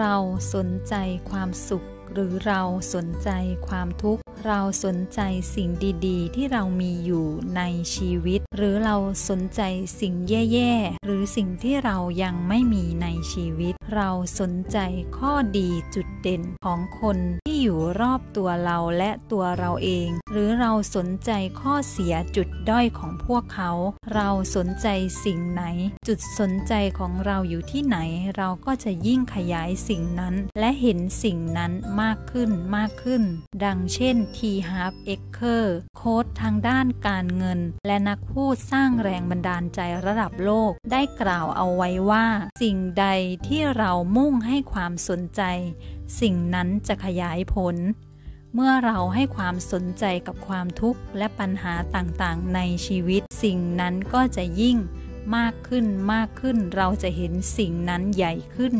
[0.00, 0.16] เรา
[0.54, 0.94] สนใจ
[1.30, 2.62] ความสุขหรือเรา
[2.94, 3.30] สนใจ
[3.68, 5.20] ความทุกข์ เราสนใจ
[5.54, 5.68] สิ่ง
[6.06, 7.26] ดีๆ ที่เรามีอยู่
[7.56, 7.62] ใน
[7.94, 8.96] ชีวิต หรือเรา
[9.28, 9.60] สนใจ
[10.00, 10.14] สิ่ง
[10.52, 14.10] แย่ๆ หรือสิ่งที่เรายังไม่มีในชีวิต เรา
[14.40, 14.78] สนใจ
[15.18, 23.70] ข้อดีจุดเด่นของคนที่อยู่รอบตัวเราและตัวเราเอง หรือเราสนใจข้อเสียจุดด้อยของพวกเขา
[24.14, 24.88] เราสนใจ
[25.24, 25.62] สิ่งไหน
[26.08, 27.98] จุดสนใจของเราอยู่ที่ไหน
[28.36, 33.22] เราก็จะยิ่งขยายสิ่งนั้น และเห็นสิ่งนั้นมากขึ้นมากขึ้น
[33.64, 34.38] ดังเช่น T.
[34.68, 35.64] Harv Eker
[35.96, 42.26] โค้ดทางด้านการเงิน และนักพูดสร้างแรงบันดาลใจระดับโลก ได้กล่าวเอาไว้ว่า
[42.62, 43.06] สิ่งใด
[43.46, 45.42] ที่เรามุ่งให้ความสนใจ
[46.20, 47.76] สิ่งนั้นจะขยายผล
[48.54, 54.78] เมื่อเราให้ความสนใจกับความทุกข์และปัญหาต่างๆ ในชีวิต สิ่งนั้นก็จะยิ่ง
[55.36, 58.72] มากขึ้นมากขึ้นเราจะเห็นสิ่งนั้นใหญ่ขึ้น